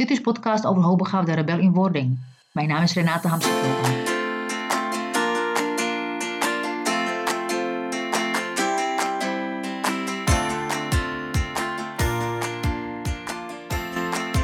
[0.00, 2.18] Dit is podcast over hoogbegaafde rebel in wording.
[2.52, 3.86] Mijn naam is Renate Hamsterveld.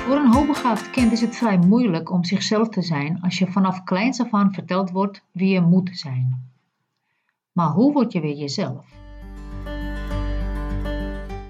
[0.05, 3.85] Voor een hoogbegaafd kind is het vrij moeilijk om zichzelf te zijn als je vanaf
[3.85, 6.51] kleins af aan verteld wordt wie je moet zijn.
[7.53, 8.85] Maar hoe word je weer jezelf?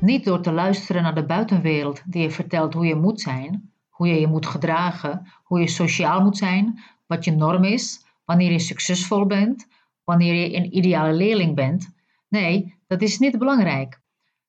[0.00, 4.06] Niet door te luisteren naar de buitenwereld die je vertelt hoe je moet zijn, hoe
[4.06, 8.58] je je moet gedragen, hoe je sociaal moet zijn, wat je norm is, wanneer je
[8.58, 9.66] succesvol bent,
[10.04, 11.94] wanneer je een ideale leerling bent.
[12.28, 14.00] Nee, dat is niet belangrijk.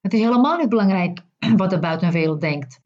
[0.01, 1.21] Het is helemaal niet belangrijk
[1.61, 2.81] wat de buitenwereld denkt.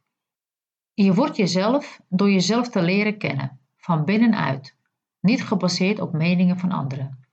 [0.93, 4.75] Je wordt jezelf door jezelf te leren kennen, van binnenuit,
[5.19, 7.25] niet gebaseerd op meningen van anderen.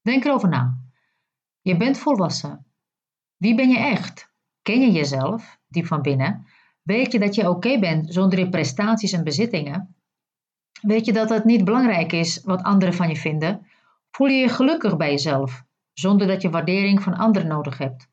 [0.00, 0.78] Denk erover na.
[1.60, 2.66] Je bent volwassen.
[3.36, 4.30] Wie ben je echt?
[4.62, 6.46] Ken je jezelf, diep van binnen?
[6.82, 9.94] Weet je dat je oké bent zonder je prestaties en bezittingen?
[10.80, 13.66] Weet je dat het niet belangrijk is wat anderen van je vinden?
[14.10, 18.08] Voel je je gelukkig bij jezelf, zonder dat je waardering van anderen nodig hebt?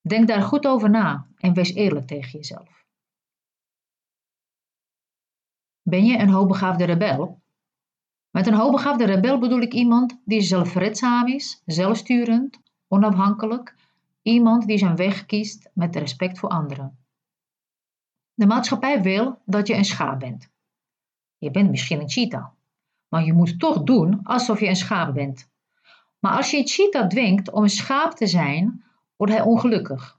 [0.00, 2.84] Denk daar goed over na en wees eerlijk tegen jezelf.
[5.82, 7.40] Ben je een hoogbegaafde rebel?
[8.30, 13.74] Met een hoogbegaafde rebel bedoel ik iemand die zelfredzaam is, zelfsturend, onafhankelijk,
[14.22, 16.99] iemand die zijn weg kiest met respect voor anderen.
[18.40, 20.50] De maatschappij wil dat je een schaap bent.
[21.38, 22.46] Je bent misschien een cheetah,
[23.08, 25.50] maar je moet toch doen alsof je een schaap bent.
[26.18, 28.84] Maar als je een cheetah dwingt om een schaap te zijn,
[29.16, 30.18] wordt hij ongelukkig.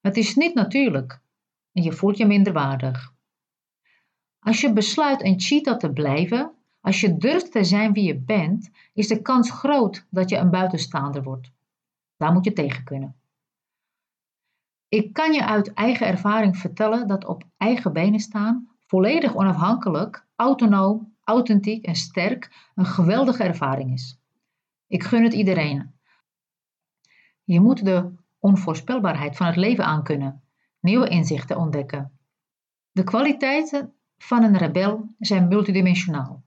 [0.00, 1.20] Het is niet natuurlijk
[1.72, 3.14] en je voelt je minder waardig.
[4.38, 8.70] Als je besluit een cheetah te blijven, als je durft te zijn wie je bent,
[8.92, 11.50] is de kans groot dat je een buitenstaander wordt.
[12.16, 13.17] Daar moet je tegen kunnen.
[14.88, 21.16] Ik kan je uit eigen ervaring vertellen dat op eigen benen staan, volledig onafhankelijk, autonoom,
[21.24, 24.20] authentiek en sterk een geweldige ervaring is.
[24.86, 25.94] Ik gun het iedereen.
[27.44, 30.42] Je moet de onvoorspelbaarheid van het leven aankunnen,
[30.80, 32.18] nieuwe inzichten ontdekken.
[32.90, 36.44] De kwaliteiten van een rebel zijn multidimensionaal.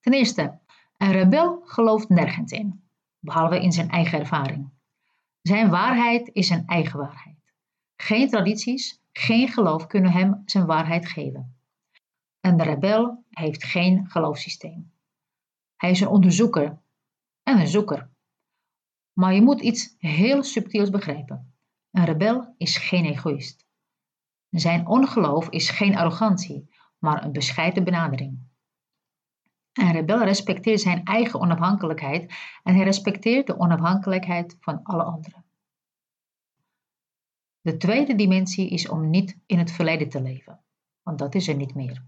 [0.00, 0.58] Ten eerste,
[0.96, 2.84] een rebel gelooft nergens in,
[3.18, 4.70] behalve in zijn eigen ervaring.
[5.42, 7.41] Zijn waarheid is zijn eigen waarheid.
[8.02, 11.56] Geen tradities, geen geloof kunnen hem zijn waarheid geven.
[12.40, 14.92] Een rebel heeft geen geloofssysteem.
[15.76, 16.78] Hij is een onderzoeker
[17.42, 18.10] en een zoeker.
[19.12, 21.54] Maar je moet iets heel subtiels begrijpen.
[21.90, 23.66] Een rebel is geen egoïst.
[24.50, 28.38] Zijn ongeloof is geen arrogantie, maar een bescheiden benadering.
[29.72, 35.41] Een rebel respecteert zijn eigen onafhankelijkheid en hij respecteert de onafhankelijkheid van alle anderen.
[37.62, 40.60] De tweede dimensie is om niet in het verleden te leven,
[41.02, 42.04] want dat is er niet meer.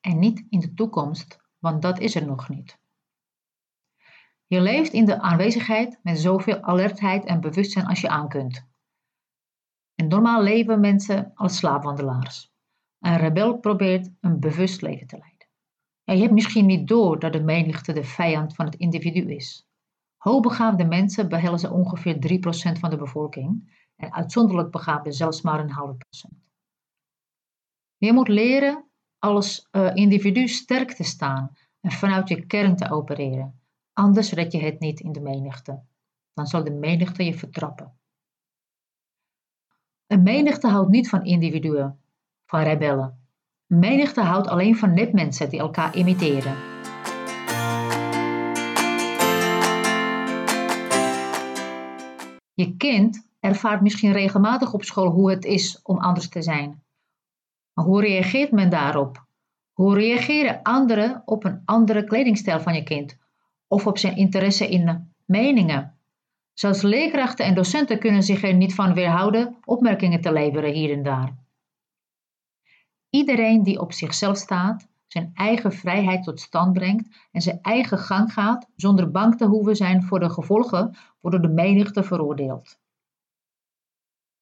[0.00, 2.78] En niet in de toekomst, want dat is er nog niet.
[4.46, 8.66] Je leeft in de aanwezigheid met zoveel alertheid en bewustzijn als je aan kunt.
[9.94, 12.52] En normaal leven mensen als slaapwandelaars.
[12.98, 15.48] Een rebel probeert een bewust leven te leiden.
[16.04, 19.68] Je hebt misschien niet door dat de menigte de vijand van het individu is.
[20.16, 22.16] Hoogbegaafde mensen behelzen ongeveer
[22.74, 26.34] 3% van de bevolking en uitzonderlijk begaafden zelfs maar een halve procent.
[27.96, 28.84] Je moet leren
[29.18, 33.60] als uh, individu sterk te staan en vanuit je kern te opereren.
[33.92, 35.82] Anders red je het niet in de menigte.
[36.34, 37.98] Dan zal de menigte je vertrappen.
[40.06, 42.00] Een menigte houdt niet van individuen,
[42.46, 43.26] van rebellen.
[43.66, 46.56] Een menigte houdt alleen van nepmensen die elkaar imiteren.
[52.54, 56.82] Je kind ervaart misschien regelmatig op school hoe het is om anders te zijn.
[57.72, 59.26] Maar hoe reageert men daarop?
[59.72, 63.16] Hoe reageren anderen op een andere kledingstijl van je kind
[63.66, 65.98] of op zijn interesse in meningen?
[66.52, 71.02] Zelfs leerkrachten en docenten kunnen zich er niet van weerhouden opmerkingen te leveren hier en
[71.02, 71.36] daar.
[73.10, 78.32] Iedereen die op zichzelf staat, zijn eigen vrijheid tot stand brengt en zijn eigen gang
[78.32, 82.78] gaat zonder bang te hoeven zijn voor de gevolgen, wordt door de menigte veroordeeld.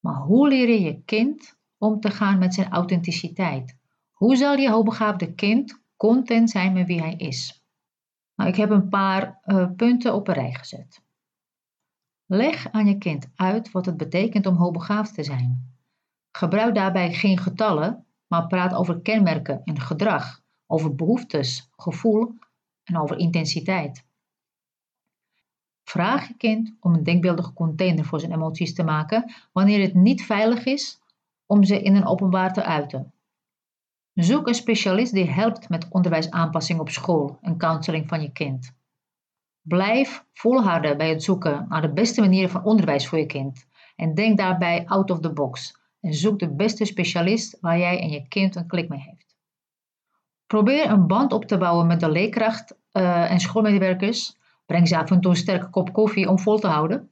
[0.06, 3.76] Maar hoe leer je je kind om te gaan met zijn authenticiteit?
[4.12, 7.64] Hoe zal je hoogbegaafde kind content zijn met wie hij is?
[8.34, 11.02] Nou, ik heb een paar uh, punten op een rij gezet.
[12.26, 15.76] Leg aan je kind uit wat het betekent om hoogbegaafd te zijn.
[16.30, 22.34] Gebruik daarbij geen getallen, maar praat over kenmerken en gedrag, over behoeftes, gevoel
[22.84, 24.05] en over intensiteit.
[25.88, 30.22] Vraag je kind om een denkbeeldige container voor zijn emoties te maken wanneer het niet
[30.24, 31.00] veilig is
[31.46, 33.12] om ze in een openbaar te uiten.
[34.14, 38.74] Zoek een specialist die helpt met onderwijsaanpassing op school en counseling van je kind.
[39.60, 43.66] Blijf volharden bij het zoeken naar de beste manieren van onderwijs voor je kind.
[43.96, 45.78] En denk daarbij out of the box.
[46.00, 49.36] En zoek de beste specialist waar jij en je kind een klik mee heeft.
[50.46, 54.36] Probeer een band op te bouwen met de leerkracht uh, en schoolmedewerkers.
[54.66, 57.10] Breng ze af en toe een sterke kop koffie om vol te houden.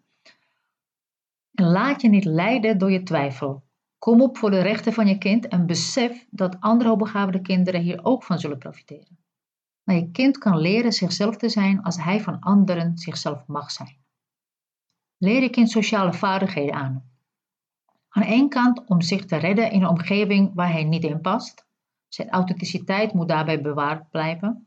[1.55, 3.62] En laat je niet leiden door je twijfel.
[3.99, 8.05] Kom op voor de rechten van je kind en besef dat andere hoogbegaafde kinderen hier
[8.05, 9.19] ook van zullen profiteren.
[9.85, 13.97] Maar je kind kan leren zichzelf te zijn als hij van anderen zichzelf mag zijn.
[15.19, 17.09] Leer je kind sociale vaardigheden aan.
[18.09, 21.67] Aan één kant om zich te redden in een omgeving waar hij niet in past.
[22.09, 24.67] Zijn authenticiteit moet daarbij bewaard blijven.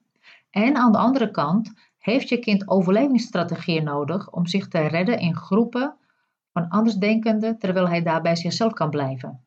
[0.49, 1.73] En aan de andere kant
[2.11, 5.97] heeft je kind overlevingsstrategieën nodig om zich te redden in groepen
[6.51, 9.45] van andersdenkenden terwijl hij daarbij zichzelf kan blijven.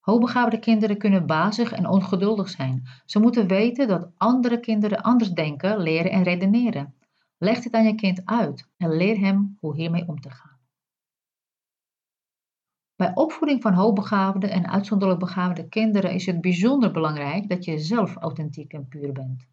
[0.00, 2.88] Hoogbegaafde kinderen kunnen bazig en ongeduldig zijn.
[3.04, 6.94] Ze moeten weten dat andere kinderen anders denken, leren en redeneren.
[7.38, 10.58] Leg dit aan je kind uit en leer hem hoe hiermee om te gaan.
[12.96, 18.16] Bij opvoeding van hoogbegaafde en uitzonderlijk begaafde kinderen is het bijzonder belangrijk dat je zelf
[18.16, 19.48] authentiek en puur bent.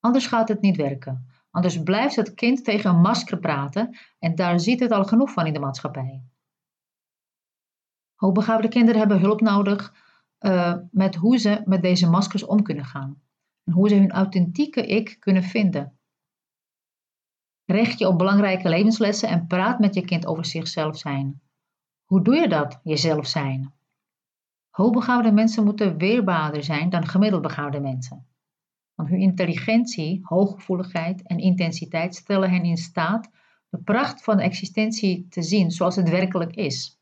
[0.00, 1.26] Anders gaat het niet werken.
[1.56, 5.46] Anders blijft het kind tegen een masker praten en daar ziet het al genoeg van
[5.46, 6.22] in de maatschappij.
[8.14, 9.94] Hoogbegaafde kinderen hebben hulp nodig
[10.40, 13.22] uh, met hoe ze met deze maskers om kunnen gaan.
[13.64, 15.98] En hoe ze hun authentieke ik kunnen vinden.
[17.64, 21.40] Richt je op belangrijke levenslessen en praat met je kind over zichzelf zijn.
[22.04, 23.74] Hoe doe je dat, jezelf zijn?
[24.70, 28.26] Hoogbegaafde mensen moeten weerbaarder zijn dan gemiddeld begaafde mensen.
[28.96, 33.30] Want hun intelligentie, hooggevoeligheid en intensiteit stellen hen in staat
[33.68, 37.00] de pracht van de existentie te zien zoals het werkelijk is.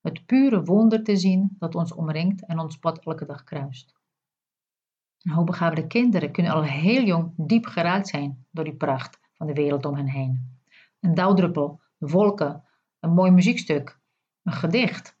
[0.00, 3.94] Het pure wonder te zien dat ons omringt en ons pad elke dag kruist.
[5.18, 9.84] Hoogbegaafde kinderen kunnen al heel jong diep geraakt zijn door die pracht van de wereld
[9.84, 10.58] om hen heen.
[11.00, 12.64] Een dauwdruppel, wolken,
[13.00, 13.98] een mooi muziekstuk,
[14.42, 15.16] een gedicht,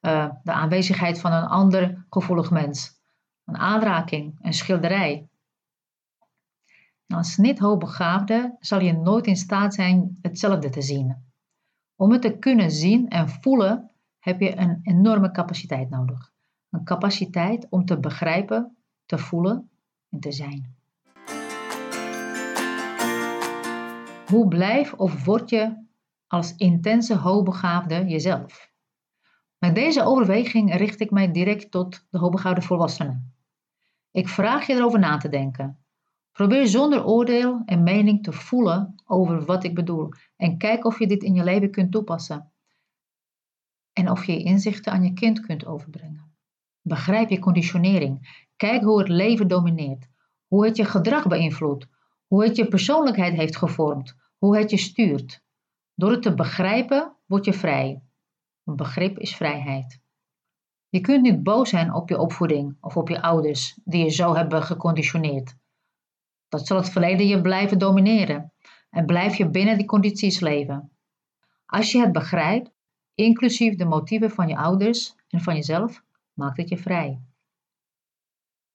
[0.00, 2.97] uh, de aanwezigheid van een ander gevoelig mens,
[3.48, 5.28] een aanraking, een schilderij.
[7.06, 11.16] als niet hoogbegaafde zal je nooit in staat zijn hetzelfde te zien.
[11.96, 16.32] Om het te kunnen zien en voelen heb je een enorme capaciteit nodig.
[16.70, 19.70] Een capaciteit om te begrijpen, te voelen
[20.10, 20.76] en te zijn.
[24.26, 25.86] Hoe blijf of word je
[26.26, 28.70] als intense hoogbegaafde jezelf?
[29.58, 33.37] Met deze overweging richt ik mij direct tot de hoogbegaafde volwassenen.
[34.18, 35.78] Ik vraag je erover na te denken.
[36.32, 41.06] Probeer zonder oordeel en mening te voelen over wat ik bedoel en kijk of je
[41.06, 42.52] dit in je leven kunt toepassen.
[43.92, 46.36] En of je inzichten aan je kind kunt overbrengen.
[46.82, 48.46] Begrijp je conditionering.
[48.56, 50.08] Kijk hoe het leven domineert,
[50.46, 51.86] hoe het je gedrag beïnvloedt,
[52.26, 55.42] hoe het je persoonlijkheid heeft gevormd, hoe het je stuurt.
[55.94, 58.02] Door het te begrijpen word je vrij.
[58.64, 60.00] Een begrip is vrijheid.
[60.90, 64.34] Je kunt niet boos zijn op je opvoeding of op je ouders die je zo
[64.34, 65.56] hebben geconditioneerd.
[66.48, 68.52] Dat zal het verleden je blijven domineren
[68.90, 70.90] en blijf je binnen die condities leven.
[71.66, 72.70] Als je het begrijpt,
[73.14, 76.02] inclusief de motieven van je ouders en van jezelf,
[76.32, 77.20] maakt het je vrij.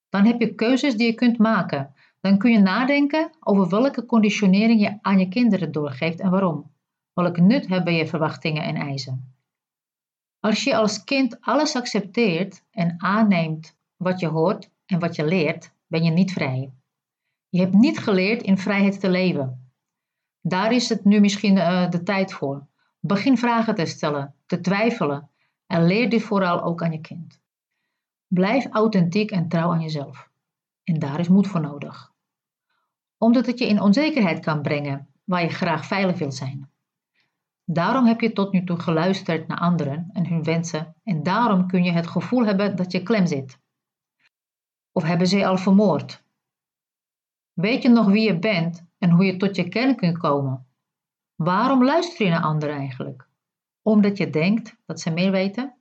[0.09, 1.93] Dan heb je keuzes die je kunt maken.
[2.21, 6.71] Dan kun je nadenken over welke conditionering je aan je kinderen doorgeeft en waarom.
[7.13, 9.32] Welk nut hebben je verwachtingen en eisen?
[10.43, 15.71] Als je als kind alles accepteert en aanneemt wat je hoort en wat je leert,
[15.87, 16.73] ben je niet vrij.
[17.49, 19.71] Je hebt niet geleerd in vrijheid te leven.
[20.41, 22.67] Daar is het nu misschien uh, de tijd voor.
[22.99, 25.29] Begin vragen te stellen, te twijfelen
[25.67, 27.41] en leer dit vooral ook aan je kind.
[28.27, 30.29] Blijf authentiek en trouw aan jezelf.
[30.83, 32.11] En daar is moed voor nodig.
[33.17, 36.72] Omdat het je in onzekerheid kan brengen waar je graag veilig wilt zijn.
[37.65, 41.83] Daarom heb je tot nu toe geluisterd naar anderen en hun wensen en daarom kun
[41.83, 43.59] je het gevoel hebben dat je klem zit.
[44.91, 46.23] Of hebben ze je al vermoord?
[47.53, 50.67] Weet je nog wie je bent en hoe je tot je kern kunt komen?
[51.35, 53.27] Waarom luister je naar anderen eigenlijk?
[53.81, 55.77] Omdat je denkt dat ze meer weten?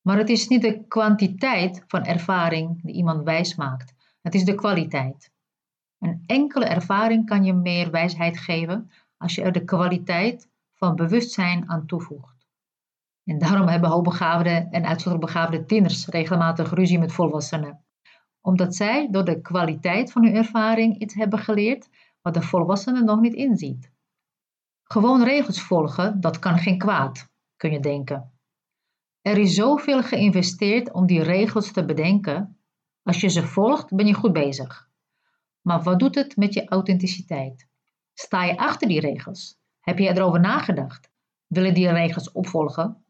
[0.00, 3.94] Maar het is niet de kwantiteit van ervaring die iemand wijs maakt.
[4.22, 5.32] Het is de kwaliteit.
[5.98, 11.70] Een enkele ervaring kan je meer wijsheid geven als je er de kwaliteit van bewustzijn
[11.70, 12.46] aan toevoegt.
[13.24, 17.84] En daarom hebben hoogbegaafde en uitzonderlijk begaafde tieners regelmatig ruzie met volwassenen.
[18.40, 21.88] Omdat zij door de kwaliteit van hun ervaring iets hebben geleerd
[22.22, 23.92] wat de volwassene nog niet inziet.
[24.82, 28.32] Gewoon regels volgen, dat kan geen kwaad, kun je denken.
[29.20, 32.52] Er is zoveel geïnvesteerd om die regels te bedenken,
[33.02, 34.90] Als je ze volgt, ben je goed bezig.
[35.60, 37.68] Maar wat doet het met je authenticiteit?
[38.14, 39.58] Sta je achter die regels?
[39.88, 41.10] Heb je erover nagedacht?
[41.46, 43.04] Wil je die regels opvolgen?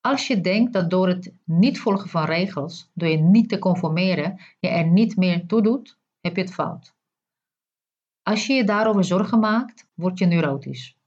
[0.00, 4.40] Als je denkt dat door het niet volgen van regels, door je niet te conformeren,
[4.60, 6.94] je er niet meer toe doet, heb je het fout.
[8.22, 10.98] Als je je daarover zorgen maakt, word je neurotisch.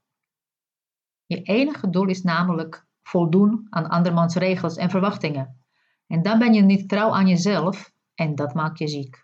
[1.26, 5.64] Je enige doel is namelijk voldoen aan andermans regels en verwachtingen.
[6.06, 9.23] En dan ben je niet trouw aan jezelf en dat maakt je ziek.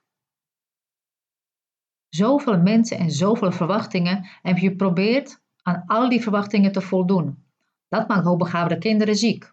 [2.11, 7.45] Zoveel mensen en zoveel verwachtingen heb je geprobeerd aan al die verwachtingen te voldoen.
[7.88, 9.52] Dat maakt hoogbegaafde kinderen ziek.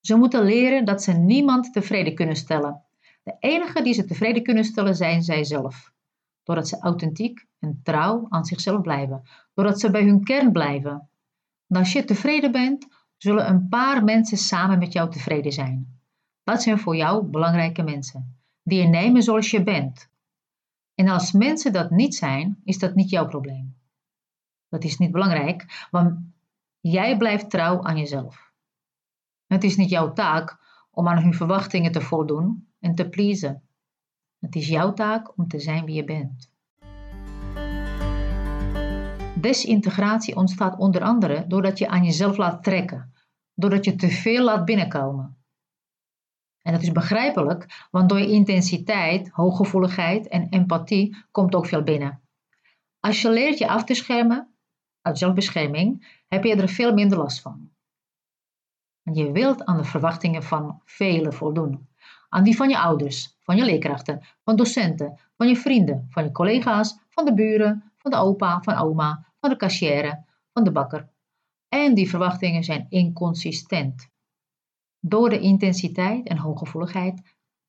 [0.00, 2.82] Ze moeten leren dat ze niemand tevreden kunnen stellen.
[3.22, 5.92] De enige die ze tevreden kunnen stellen zijn zijzelf.
[6.42, 9.22] Doordat ze authentiek en trouw aan zichzelf blijven.
[9.54, 11.08] Doordat ze bij hun kern blijven.
[11.68, 16.00] En als je tevreden bent, zullen een paar mensen samen met jou tevreden zijn.
[16.44, 20.08] Dat zijn voor jou belangrijke mensen, die je nemen zoals je bent.
[21.00, 23.76] En als mensen dat niet zijn, is dat niet jouw probleem.
[24.68, 26.18] Dat is niet belangrijk, want
[26.80, 28.52] jij blijft trouw aan jezelf.
[29.46, 30.58] Het is niet jouw taak
[30.90, 33.62] om aan hun verwachtingen te voldoen en te pleasen.
[34.38, 36.50] Het is jouw taak om te zijn wie je bent.
[39.40, 43.12] Desintegratie ontstaat onder andere doordat je aan jezelf laat trekken,
[43.54, 45.39] doordat je te veel laat binnenkomen.
[46.62, 52.20] En dat is begrijpelijk, want door intensiteit, hooggevoeligheid en empathie komt ook veel binnen.
[53.00, 54.54] Als je leert je af te schermen,
[55.02, 57.70] uit zelfbescherming, heb je er veel minder last van.
[59.02, 61.88] En je wilt aan de verwachtingen van velen voldoen.
[62.28, 66.32] Aan die van je ouders, van je leerkrachten, van docenten, van je vrienden, van je
[66.32, 71.08] collega's, van de buren, van de opa, van oma, van de kassière, van de bakker.
[71.68, 74.09] En die verwachtingen zijn inconsistent.
[75.00, 77.22] Door de intensiteit en hooggevoeligheid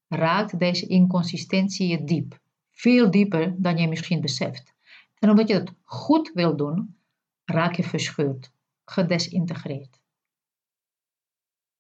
[0.08, 2.40] raakt deze inconsistentie je diep,
[2.72, 4.74] veel dieper dan je misschien beseft.
[5.20, 6.98] En omdat je het goed wil doen,
[7.46, 8.52] raak je verscheurd,
[8.86, 10.00] gedesintegreerd.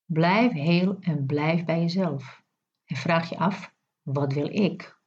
[0.05, 2.41] Blijf heel en blijf bij jezelf.
[2.85, 4.99] En vraag je af, wat wil ik?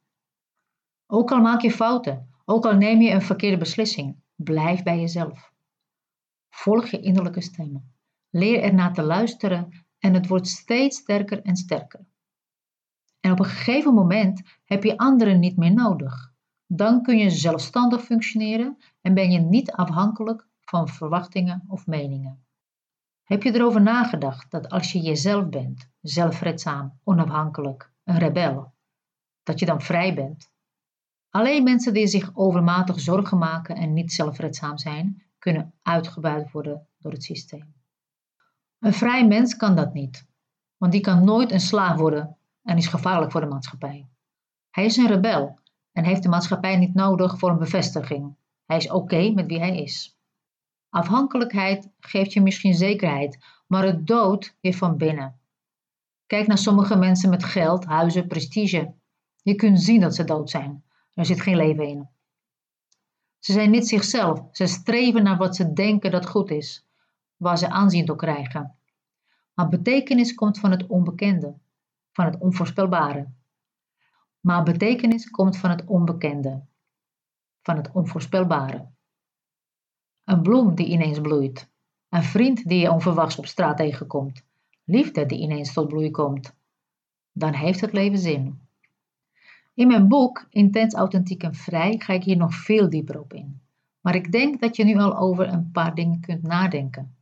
[1.07, 5.53] Ook al maak je fouten, ook al neem je een verkeerde beslissing, blijf bij jezelf.
[6.49, 7.93] Volg je innerlijke stemmen.
[8.29, 12.05] Leer ernaar te luisteren en het wordt steeds sterker en sterker.
[13.19, 16.33] En op een gegeven moment heb je anderen niet meer nodig.
[16.67, 22.45] Dan kun je zelfstandig functioneren en ben je niet afhankelijk van verwachtingen of meningen.
[23.23, 28.73] Heb je erover nagedacht dat als je jezelf bent, zelfredzaam, onafhankelijk, een rebel,
[29.43, 30.51] dat je dan vrij bent?
[31.29, 37.11] Alleen mensen die zich overmatig zorgen maken en niet zelfredzaam zijn, kunnen uitgebuit worden door
[37.11, 37.73] het systeem.
[38.79, 40.25] Een vrij mens kan dat niet,
[40.77, 44.07] want die kan nooit een slaaf worden en is gevaarlijk voor de maatschappij.
[44.69, 45.59] Hij is een rebel
[45.91, 48.35] en heeft de maatschappij niet nodig voor een bevestiging.
[48.65, 50.17] Hij is oké met wie hij is.
[50.89, 55.39] Afhankelijkheid geeft je misschien zekerheid, maar het dood je van binnen.
[56.25, 58.93] Kijk naar sommige mensen met geld, huizen, prestige.
[59.41, 60.83] Je kunt zien dat ze dood zijn.
[61.13, 62.09] Er zit geen leven in.
[63.39, 64.41] Ze zijn niet zichzelf.
[64.51, 66.84] Ze streven naar wat ze denken dat goed is,
[67.45, 68.75] waar ze aanzien door krijgen.
[69.53, 71.57] Maar betekenis komt van het onbekende,
[72.11, 73.27] van het onvoorspelbare.
[74.39, 76.65] Maar betekenis komt van het onbekende,
[77.61, 78.87] van het onvoorspelbare.
[80.23, 81.69] Een bloem die ineens bloeit.
[82.09, 84.43] Een vriend die je onverwachts op straat tegenkomt.
[84.83, 86.55] Liefde die ineens tot bloei komt.
[87.31, 88.59] Dan heeft het leven zin.
[89.73, 93.61] In mijn boek Intens, Authentiek en Vrij ga ik hier nog veel dieper op in.
[94.01, 97.14] Maar ik denk dat je nu al over een paar dingen kunt nadenken.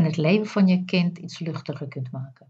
[0.00, 2.46] En het leven van je kind iets luchtiger kunt maken.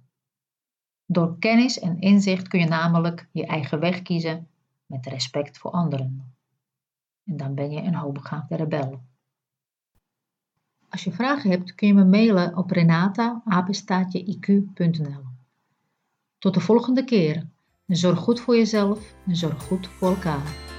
[1.07, 4.49] Door kennis en inzicht kun je namelijk je eigen weg kiezen
[4.87, 6.35] met respect voor anderen.
[7.25, 9.03] En dan ben je een hoogbegaafde rebel.
[10.89, 13.45] Als je vragen hebt, kun je me mailen op renata.iq.nl.
[16.39, 17.47] Tot de volgende keer.
[17.87, 20.70] Zorg goed voor jezelf en zorg goed voor elkaar.